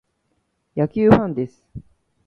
[0.75, 1.63] 野球ファンです。